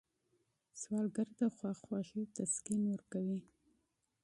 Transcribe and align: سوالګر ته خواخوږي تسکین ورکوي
سوالګر 0.81 1.29
ته 1.37 1.45
خواخوږي 1.55 2.23
تسکین 2.35 2.81
ورکوي 2.89 3.39